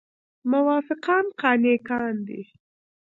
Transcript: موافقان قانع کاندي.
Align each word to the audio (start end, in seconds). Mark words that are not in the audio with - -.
موافقان 0.51 1.25
قانع 1.41 1.75
کاندي. 1.87 2.41